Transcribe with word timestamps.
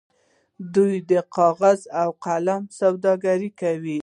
دوی 0.75 0.93
د 1.11 1.13
کاغذ 1.35 1.79
او 2.01 2.09
قلم 2.23 2.61
سوداګري 2.79 3.49
کوي. 3.61 3.99